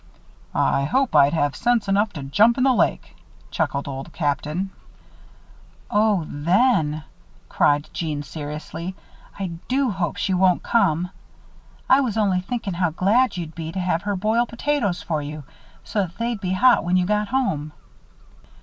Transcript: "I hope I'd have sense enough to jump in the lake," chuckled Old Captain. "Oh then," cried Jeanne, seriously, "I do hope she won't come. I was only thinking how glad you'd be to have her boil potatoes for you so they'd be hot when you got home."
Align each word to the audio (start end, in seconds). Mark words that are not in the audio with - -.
"I 0.55 0.85
hope 0.85 1.15
I'd 1.15 1.33
have 1.33 1.55
sense 1.55 1.87
enough 1.87 2.11
to 2.13 2.23
jump 2.23 2.57
in 2.57 2.63
the 2.63 2.73
lake," 2.73 3.15
chuckled 3.51 3.87
Old 3.87 4.11
Captain. 4.11 4.71
"Oh 5.91 6.25
then," 6.27 7.03
cried 7.49 7.87
Jeanne, 7.93 8.23
seriously, 8.23 8.95
"I 9.37 9.51
do 9.67 9.91
hope 9.91 10.17
she 10.17 10.33
won't 10.33 10.63
come. 10.63 11.11
I 11.87 11.99
was 12.01 12.17
only 12.17 12.41
thinking 12.41 12.73
how 12.73 12.89
glad 12.89 13.37
you'd 13.37 13.53
be 13.53 13.71
to 13.73 13.79
have 13.79 14.01
her 14.01 14.15
boil 14.15 14.47
potatoes 14.47 15.03
for 15.03 15.21
you 15.21 15.43
so 15.83 16.07
they'd 16.17 16.41
be 16.41 16.53
hot 16.53 16.83
when 16.83 16.97
you 16.97 17.05
got 17.05 17.27
home." 17.27 17.71